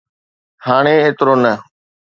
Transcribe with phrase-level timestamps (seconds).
[0.65, 1.53] هاڻي ايترو نه.